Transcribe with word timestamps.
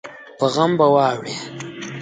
په 0.39 0.45
غم 0.53 0.71
به 0.79 0.85
واوړې 0.93 1.35